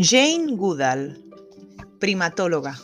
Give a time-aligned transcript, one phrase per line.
[0.00, 1.24] Jane Goodall,
[1.98, 2.78] primatóloga.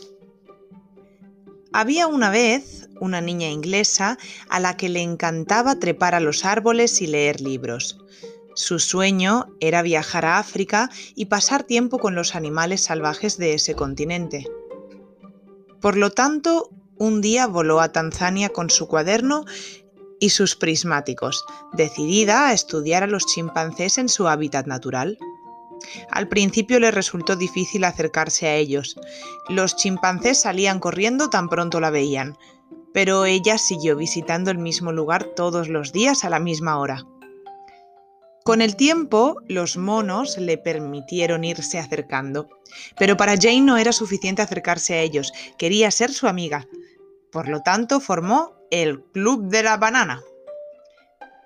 [1.72, 7.00] Había una vez una niña inglesa a la que le encantaba trepar a los árboles
[7.02, 8.00] y leer libros.
[8.56, 13.76] Su sueño era viajar a África y pasar tiempo con los animales salvajes de ese
[13.76, 14.48] continente.
[15.80, 16.68] Por lo tanto,
[16.98, 19.44] un día voló a Tanzania con su cuaderno
[20.18, 21.44] y sus prismáticos,
[21.74, 25.16] decidida a estudiar a los chimpancés en su hábitat natural.
[26.10, 28.96] Al principio le resultó difícil acercarse a ellos.
[29.48, 32.36] Los chimpancés salían corriendo tan pronto la veían,
[32.92, 37.04] pero ella siguió visitando el mismo lugar todos los días a la misma hora.
[38.44, 42.48] Con el tiempo, los monos le permitieron irse acercando,
[42.98, 46.68] pero para Jane no era suficiente acercarse a ellos, quería ser su amiga.
[47.32, 50.22] Por lo tanto, formó el Club de la Banana.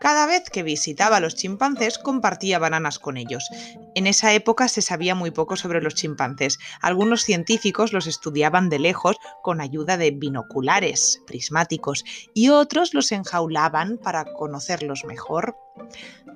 [0.01, 3.49] Cada vez que visitaba a los chimpancés compartía bananas con ellos.
[3.95, 6.59] En esa época se sabía muy poco sobre los chimpancés.
[6.81, 13.99] Algunos científicos los estudiaban de lejos con ayuda de binoculares prismáticos y otros los enjaulaban
[13.99, 15.57] para conocerlos mejor.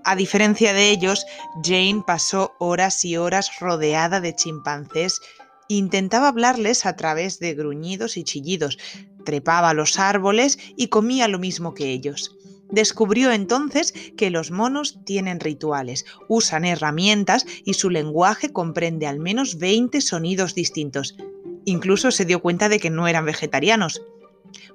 [0.04, 1.24] A diferencia de ellos,
[1.62, 5.20] Jane pasó horas y horas rodeada de chimpancés
[5.68, 8.78] intentaba hablarles a través de gruñidos y chillidos,
[9.24, 12.36] trepaba a los árboles y comía lo mismo que ellos.
[12.72, 19.58] Descubrió entonces que los monos tienen rituales, usan herramientas y su lenguaje comprende al menos
[19.58, 21.14] 20 sonidos distintos.
[21.66, 24.02] Incluso se dio cuenta de que no eran vegetarianos.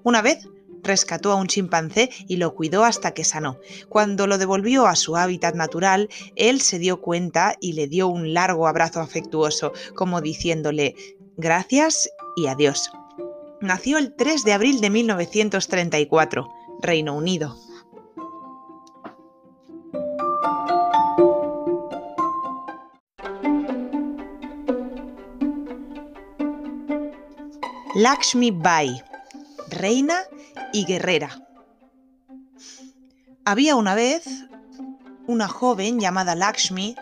[0.03, 0.47] Una vez
[0.83, 3.57] rescató a un chimpancé y lo cuidó hasta que sanó.
[3.89, 8.31] Cuando lo devolvió a su hábitat natural, él se dio cuenta y le dio un
[8.33, 10.95] largo abrazo afectuoso, como diciéndole
[11.35, 12.91] gracias y adiós.
[13.59, 16.47] Nació el 3 de abril de 1934,
[16.81, 17.57] Reino Unido.
[27.97, 29.01] Lakshmi Bai,
[29.69, 30.19] reina
[30.71, 31.43] y guerrera.
[33.43, 34.23] Había una vez
[35.25, 36.95] una joven llamada Lakshmi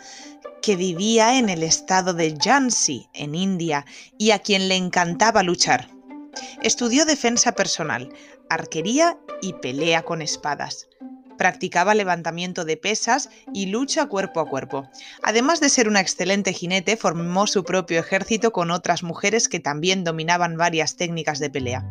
[0.61, 3.85] que vivía en el estado de Jhansi, en India,
[4.17, 5.89] y a quien le encantaba luchar.
[6.61, 8.13] Estudió defensa personal,
[8.50, 10.88] arquería y pelea con espadas.
[11.38, 14.90] Practicaba levantamiento de pesas y lucha cuerpo a cuerpo.
[15.23, 20.03] Además de ser una excelente jinete, formó su propio ejército con otras mujeres que también
[20.03, 21.85] dominaban varias técnicas de pelea.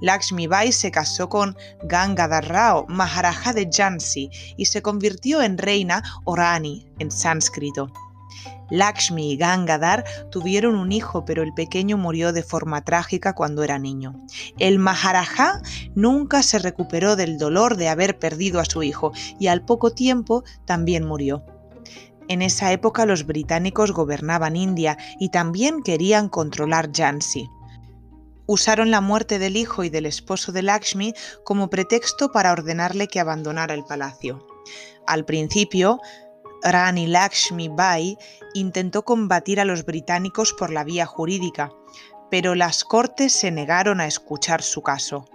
[0.00, 6.02] Lakshmi Bai se casó con Gangadhar Rao, Maharaja de Jhansi, y se convirtió en reina
[6.24, 7.90] Orani en sánscrito.
[8.70, 13.78] Lakshmi y Gangadhar tuvieron un hijo, pero el pequeño murió de forma trágica cuando era
[13.78, 14.14] niño.
[14.58, 15.60] El Maharaja
[15.94, 20.44] nunca se recuperó del dolor de haber perdido a su hijo y al poco tiempo
[20.64, 21.44] también murió.
[22.28, 27.48] En esa época los británicos gobernaban India y también querían controlar Jhansi.
[28.46, 33.20] Usaron la muerte del hijo y del esposo de Lakshmi como pretexto para ordenarle que
[33.20, 34.46] abandonara el palacio.
[35.06, 36.00] Al principio,
[36.62, 38.16] Rani Lakshmi Bai
[38.54, 41.72] intentó combatir a los británicos por la vía jurídica,
[42.30, 45.26] pero las cortes se negaron a escuchar su caso.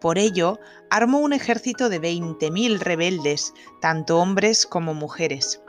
[0.00, 5.60] Por ello, armó un ejército de 20.000 rebeldes, tanto hombres como mujeres.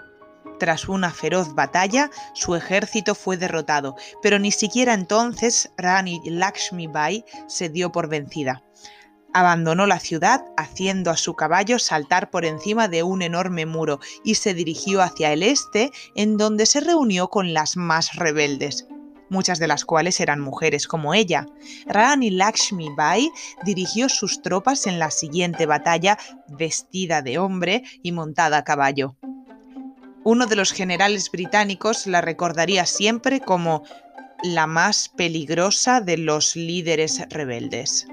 [0.59, 7.25] Tras una feroz batalla, su ejército fue derrotado, pero ni siquiera entonces Rani Lakshmi Bai
[7.48, 8.63] se dio por vencida.
[9.34, 14.36] Abandonó la ciudad haciendo a su caballo saltar por encima de un enorme muro y
[14.36, 18.88] se dirigió hacia el este, en donde se reunió con las más rebeldes,
[19.30, 21.46] muchas de las cuales eran mujeres como ella.
[21.86, 23.31] Rani Lakshmi Bai
[23.64, 26.18] dirigió sus tropas en la siguiente batalla
[26.50, 29.16] vestida de hombre y montada a caballo.
[30.25, 33.84] Uno de los generales británicos la recordaría siempre como
[34.44, 38.08] la más peligrosa de los líderes rebeldes.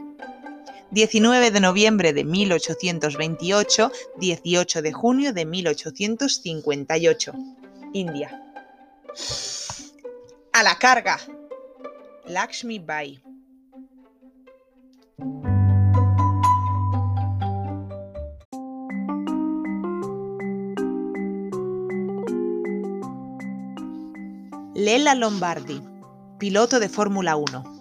[0.91, 7.33] 19 de noviembre de 1828, 18 de junio de 1858.
[7.93, 8.43] India.
[10.53, 11.19] A la carga.
[12.27, 13.23] Lakshmi Bai.
[24.75, 25.83] Lela Lombardi,
[26.39, 27.78] piloto de Fórmula 1.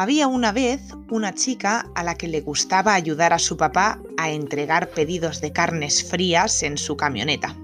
[0.00, 0.80] Había una vez
[1.10, 5.52] una chica a la que le gustaba ayudar a su papá a entregar pedidos de
[5.52, 7.54] carnes frías en su camioneta.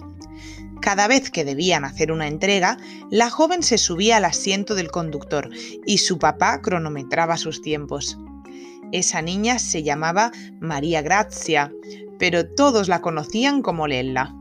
[0.83, 2.77] Cada vez que debían hacer una entrega,
[3.11, 5.49] la joven se subía al asiento del conductor
[5.87, 8.19] y su papá cronometraba sus tiempos.
[8.93, 10.31] Esa niña se llamaba
[10.61, 11.73] María Grazia,
[12.19, 14.35] pero todos la conocían como Lella.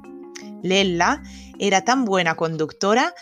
[0.64, 1.24] Lella
[1.60, 3.14] era tan buena conductora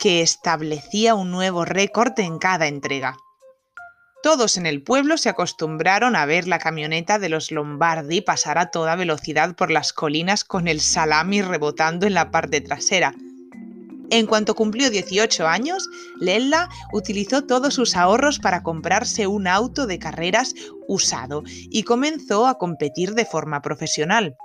[0.00, 3.16] que establecía un nuevo récord en cada entrega.
[4.20, 8.72] Todos en el pueblo se acostumbraron a ver la camioneta de los Lombardi pasar a
[8.72, 13.14] toda velocidad por las colinas con el salami rebotando en la parte trasera.
[14.10, 15.88] En cuanto cumplió 18 años,
[16.18, 20.54] Lella utilizó todos sus ahorros para comprarse un auto de carreras
[20.88, 24.36] usado y comenzó a competir de forma profesional.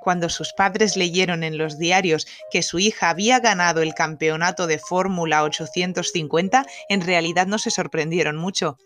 [0.00, 4.78] Cuando sus padres leyeron en los diarios que su hija había ganado el campeonato de
[4.78, 8.78] Fórmula 850, en realidad no se sorprendieron mucho.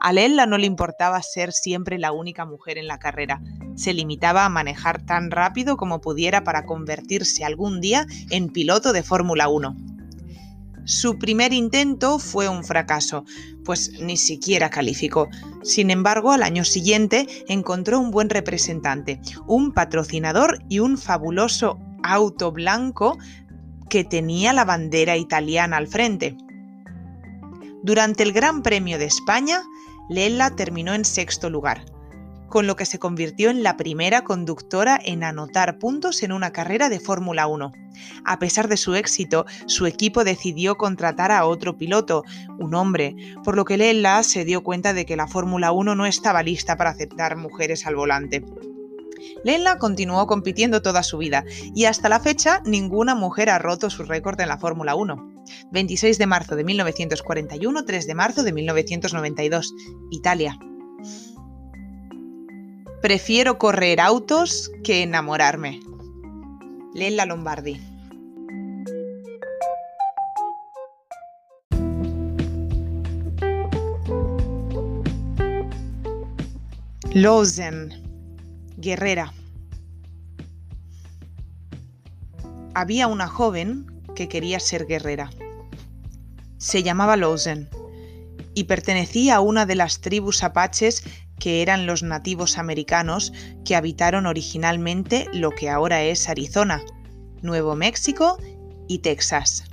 [0.00, 3.40] A Lella no le importaba ser siempre la única mujer en la carrera.
[3.76, 9.02] Se limitaba a manejar tan rápido como pudiera para convertirse algún día en piloto de
[9.02, 9.91] Fórmula 1.
[10.84, 13.24] Su primer intento fue un fracaso,
[13.64, 15.28] pues ni siquiera calificó.
[15.62, 22.50] Sin embargo, al año siguiente encontró un buen representante, un patrocinador y un fabuloso auto
[22.50, 23.16] blanco
[23.88, 26.36] que tenía la bandera italiana al frente.
[27.84, 29.62] Durante el Gran Premio de España,
[30.08, 31.84] Lella terminó en sexto lugar,
[32.52, 36.90] con lo que se convirtió en la primera conductora en anotar puntos en una carrera
[36.90, 37.72] de Fórmula 1.
[38.26, 42.24] A pesar de su éxito, su equipo decidió contratar a otro piloto,
[42.58, 46.04] un hombre, por lo que Lella se dio cuenta de que la Fórmula 1 no
[46.04, 48.44] estaba lista para aceptar mujeres al volante.
[49.44, 51.44] Lella continuó compitiendo toda su vida
[51.74, 55.44] y hasta la fecha ninguna mujer ha roto su récord en la Fórmula 1.
[55.70, 59.72] 26 de marzo de 1941, 3 de marzo de 1992,
[60.10, 60.58] Italia.
[63.02, 65.80] Prefiero correr autos que enamorarme.
[66.94, 67.80] Lella Lombardi.
[77.12, 77.90] Lozen,
[78.76, 79.34] guerrera.
[82.74, 85.30] Había una joven que quería ser guerrera.
[86.56, 87.68] Se llamaba Lozen
[88.54, 91.02] y pertenecía a una de las tribus apaches
[91.42, 93.32] que eran los nativos americanos
[93.64, 96.84] que habitaron originalmente lo que ahora es Arizona,
[97.40, 98.38] Nuevo México
[98.86, 99.64] y Texas.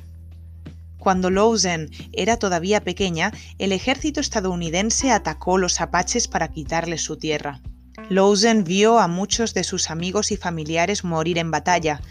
[0.97, 7.61] Cuando Lowsen era todavía pequeña, el ejército estadounidense atacó los apaches para quitarle su tierra.
[8.09, 12.01] Lowsen vio a muchos de sus amigos y familiares morir en batalla,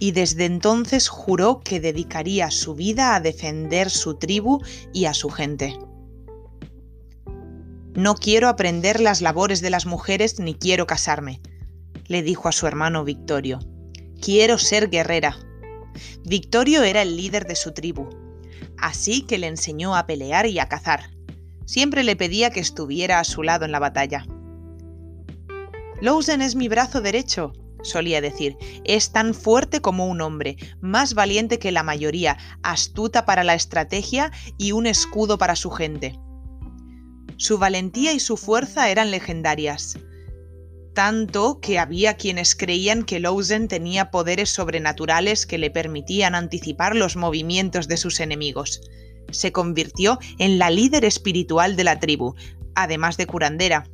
[0.00, 4.60] y desde entonces juró que dedicaría su vida a defender su tribu
[4.92, 5.78] y a su gente.
[7.98, 11.40] No quiero aprender las labores de las mujeres ni quiero casarme,
[12.06, 13.58] le dijo a su hermano Victorio.
[14.22, 15.36] Quiero ser guerrera.
[16.24, 18.08] Victorio era el líder de su tribu,
[18.76, 21.10] así que le enseñó a pelear y a cazar.
[21.66, 24.24] Siempre le pedía que estuviera a su lado en la batalla.
[26.00, 27.52] Lowsen es mi brazo derecho,
[27.82, 28.56] solía decir.
[28.84, 34.30] Es tan fuerte como un hombre, más valiente que la mayoría, astuta para la estrategia
[34.56, 36.16] y un escudo para su gente.
[37.38, 39.96] Su valentía y su fuerza eran legendarias.
[40.92, 47.14] Tanto que había quienes creían que Lowsen tenía poderes sobrenaturales que le permitían anticipar los
[47.14, 48.80] movimientos de sus enemigos.
[49.30, 52.34] Se convirtió en la líder espiritual de la tribu,
[52.74, 53.88] además de curandera.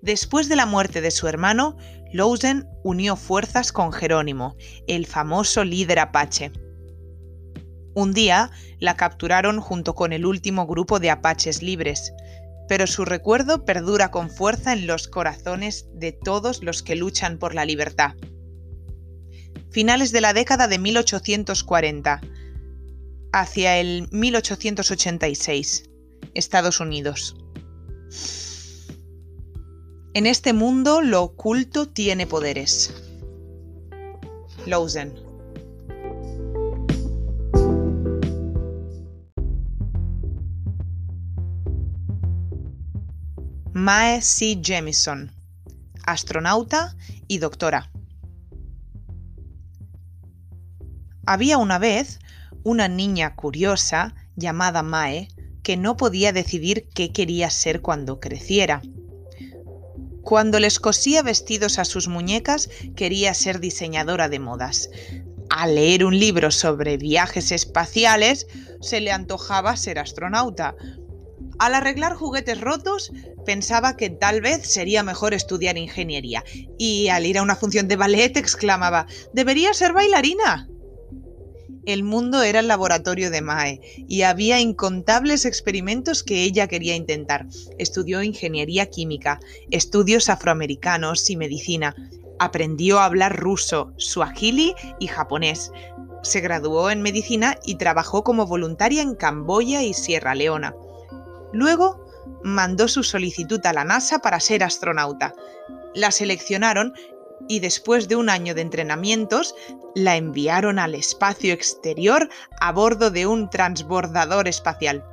[0.00, 1.76] Después de la muerte de su hermano,
[2.14, 4.56] Lowsen unió fuerzas con Jerónimo,
[4.86, 6.50] el famoso líder apache.
[7.94, 12.14] Un día la capturaron junto con el último grupo de apaches libres,
[12.72, 17.54] pero su recuerdo perdura con fuerza en los corazones de todos los que luchan por
[17.54, 18.14] la libertad.
[19.70, 22.22] Finales de la década de 1840,
[23.30, 25.90] hacia el 1886,
[26.32, 27.36] Estados Unidos.
[30.14, 32.94] En este mundo lo oculto tiene poderes.
[43.84, 44.60] Mae C.
[44.62, 45.32] Jemison,
[46.06, 46.94] astronauta
[47.26, 47.90] y doctora.
[51.26, 52.20] Había una vez
[52.62, 55.26] una niña curiosa llamada Mae
[55.64, 58.82] que no podía decidir qué quería ser cuando creciera.
[60.22, 64.90] Cuando les cosía vestidos a sus muñecas, quería ser diseñadora de modas.
[65.50, 68.46] Al leer un libro sobre viajes espaciales,
[68.80, 70.76] se le antojaba ser astronauta,
[71.58, 73.12] al arreglar juguetes rotos,
[73.44, 76.44] pensaba que tal vez sería mejor estudiar ingeniería,
[76.78, 80.68] y al ir a una función de ballet exclamaba, ¿debería ser bailarina?
[81.84, 87.46] El mundo era el laboratorio de Mae y había incontables experimentos que ella quería intentar.
[87.76, 89.40] Estudió ingeniería química,
[89.72, 91.96] estudios afroamericanos y medicina.
[92.38, 95.72] Aprendió a hablar ruso, suajili y japonés.
[96.22, 100.76] Se graduó en medicina y trabajó como voluntaria en Camboya y Sierra Leona.
[101.52, 102.01] Luego
[102.42, 105.34] mandó su solicitud a la NASA para ser astronauta.
[105.94, 106.94] La seleccionaron
[107.48, 109.54] y después de un año de entrenamientos
[109.94, 112.28] la enviaron al espacio exterior
[112.60, 115.04] a bordo de un transbordador espacial.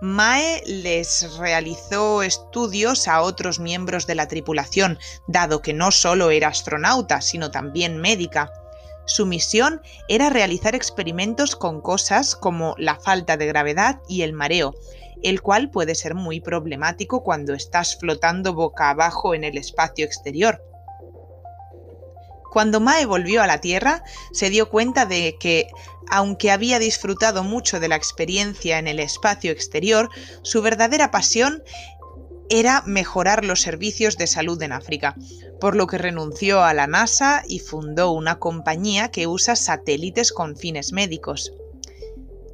[0.00, 6.48] Mae les realizó estudios a otros miembros de la tripulación, dado que no solo era
[6.48, 8.52] astronauta, sino también médica.
[9.08, 14.74] Su misión era realizar experimentos con cosas como la falta de gravedad y el mareo,
[15.22, 20.62] el cual puede ser muy problemático cuando estás flotando boca abajo en el espacio exterior.
[22.52, 25.68] Cuando Mae volvió a la Tierra, se dio cuenta de que,
[26.10, 30.10] aunque había disfrutado mucho de la experiencia en el espacio exterior,
[30.42, 31.62] su verdadera pasión
[32.50, 35.16] era mejorar los servicios de salud en África,
[35.60, 40.56] por lo que renunció a la NASA y fundó una compañía que usa satélites con
[40.56, 41.52] fines médicos.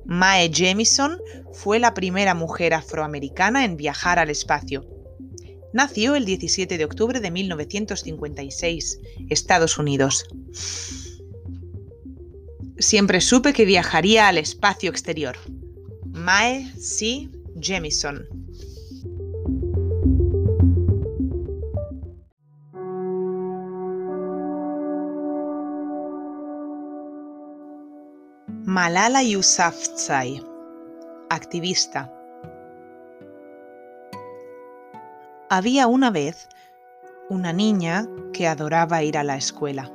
[0.04, 1.18] Mae Jemison
[1.52, 4.84] fue la primera mujer afroamericana en viajar al espacio
[5.74, 10.24] Nació el 17 de octubre de 1956, Estados Unidos.
[12.78, 15.36] Siempre supe que viajaría al espacio exterior.
[16.04, 17.28] Mae C.
[17.60, 18.43] Jemison.
[28.76, 30.42] Malala Yousafzai,
[31.30, 32.10] activista
[35.48, 36.48] Había una vez
[37.30, 39.92] una niña que adoraba ir a la escuela.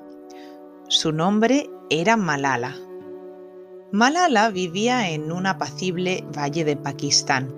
[0.88, 2.78] Su nombre era Malala.
[3.92, 7.54] Malala vivía en un apacible valle de Pakistán.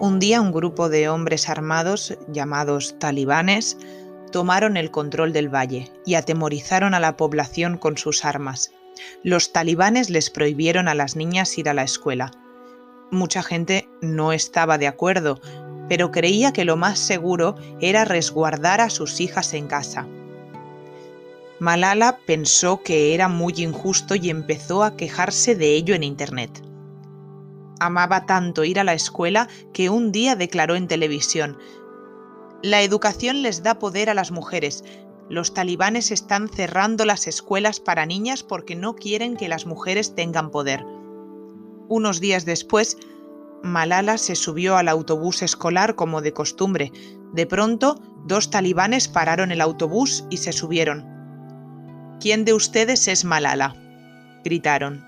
[0.00, 3.78] Un día un grupo de hombres armados llamados talibanes
[4.32, 8.72] tomaron el control del valle y atemorizaron a la población con sus armas.
[9.22, 12.30] Los talibanes les prohibieron a las niñas ir a la escuela.
[13.10, 15.40] Mucha gente no estaba de acuerdo,
[15.88, 20.06] pero creía que lo más seguro era resguardar a sus hijas en casa.
[21.58, 26.62] Malala pensó que era muy injusto y empezó a quejarse de ello en Internet.
[27.80, 31.58] Amaba tanto ir a la escuela que un día declaró en televisión,
[32.62, 34.84] La educación les da poder a las mujeres.
[35.28, 40.50] Los talibanes están cerrando las escuelas para niñas porque no quieren que las mujeres tengan
[40.50, 40.84] poder.
[41.88, 42.96] Unos días después,
[43.62, 46.92] Malala se subió al autobús escolar como de costumbre.
[47.32, 51.04] De pronto, dos talibanes pararon el autobús y se subieron.
[52.20, 53.74] ¿Quién de ustedes es Malala?
[54.44, 55.04] gritaron.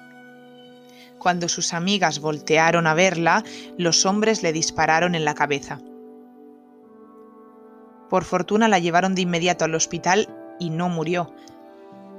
[1.18, 3.44] Cuando sus amigas voltearon a verla,
[3.76, 5.80] los hombres le dispararon en la cabeza.
[8.08, 11.32] Por fortuna la llevaron de inmediato al hospital y no murió,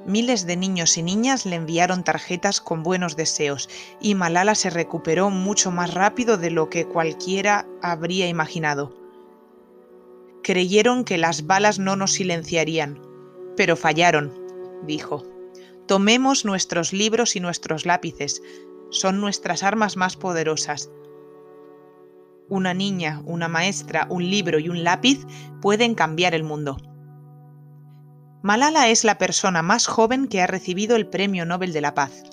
[0.06, 3.70] Miles de niños y niñas le enviaron tarjetas con buenos deseos
[4.00, 8.96] y Malala se recuperó mucho más rápido de lo que cualquiera habría imaginado.
[10.42, 13.00] Creyeron que las balas no nos silenciarían,
[13.58, 14.34] pero fallaron,
[14.84, 15.26] dijo.
[15.86, 18.42] Tomemos nuestros libros y nuestros lápices,
[18.90, 20.90] son nuestras armas más poderosas.
[22.50, 25.26] Una niña, una maestra, un libro y un lápiz
[25.62, 26.78] pueden cambiar el mundo.
[28.42, 32.24] Malala es la persona más joven que ha recibido el Premio Nobel de la Paz.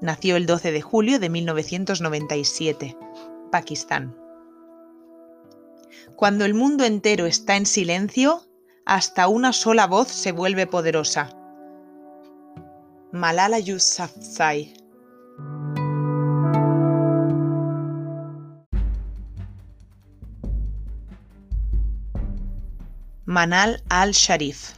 [0.00, 2.96] Nació el 12 de julio de 1997,
[3.52, 4.16] Pakistán.
[6.16, 8.42] Cuando el mundo entero está en silencio,
[8.86, 11.30] hasta una sola voz se vuelve poderosa.
[13.12, 14.74] Malala Yousafzai.
[23.30, 24.70] Manal al-Sharif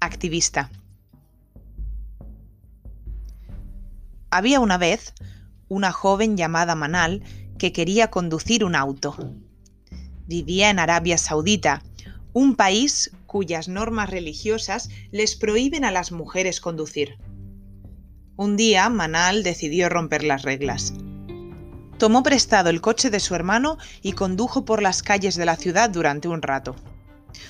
[0.00, 0.70] activista.
[4.30, 5.12] Había una vez
[5.68, 7.22] una joven llamada Manal
[7.58, 9.14] que quería conducir un auto.
[10.26, 11.82] Vivía en Arabia Saudita,
[12.32, 17.18] un país cuyas normas religiosas les prohíben a las mujeres conducir.
[18.36, 20.94] Un día Manal decidió romper las reglas.
[21.98, 25.90] Tomó prestado el coche de su hermano y condujo por las calles de la ciudad
[25.90, 26.74] durante un rato.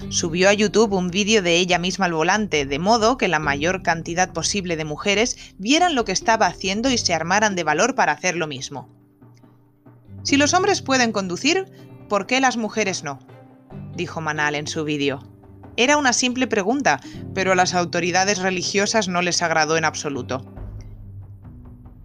[0.08, 3.82] Subió a YouTube un vídeo de ella misma al volante, de modo que la mayor
[3.82, 8.12] cantidad posible de mujeres vieran lo que estaba haciendo y se armaran de valor para
[8.12, 8.88] hacer lo mismo.
[10.22, 11.66] Si los hombres pueden conducir,
[12.08, 13.18] ¿por qué las mujeres no?
[13.94, 15.20] dijo Manal en su vídeo.
[15.76, 17.00] Era una simple pregunta,
[17.34, 20.52] pero a las autoridades religiosas no les agradó en absoluto.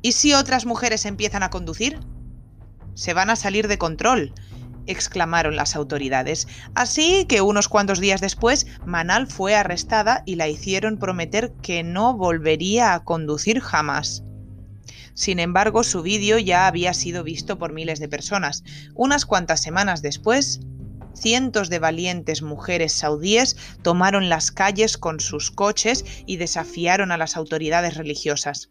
[0.01, 1.99] ¿Y si otras mujeres empiezan a conducir?
[2.95, 4.33] Se van a salir de control
[4.87, 6.47] exclamaron las autoridades.
[6.75, 12.15] Así que unos cuantos días después, Manal fue arrestada y la hicieron prometer que no
[12.15, 14.23] volvería a conducir jamás.
[15.13, 18.63] Sin embargo, su vídeo ya había sido visto por miles de personas.
[18.95, 20.61] Unas cuantas semanas después,
[21.13, 27.35] cientos de valientes mujeres saudíes tomaron las calles con sus coches y desafiaron a las
[27.35, 28.69] autoridades religiosas.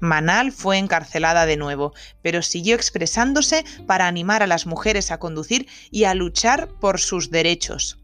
[0.00, 5.66] Manal fue encarcelada de nuevo, pero siguió expresándose para animar a las mujeres a conducir
[5.90, 7.98] y a luchar por sus derechos.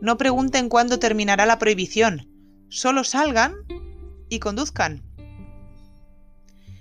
[0.00, 2.28] No pregunten cuándo terminará la prohibición,
[2.68, 3.54] solo salgan
[4.28, 5.02] y conduzcan.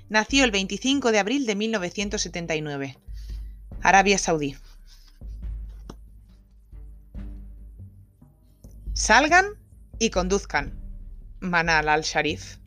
[0.09, 2.97] Nació el 25 de abril de 1979,
[3.81, 4.55] Arabia Saudí.
[8.93, 9.45] Salgan
[9.99, 10.79] y conduzcan.
[11.39, 12.57] Manal al-Sharif.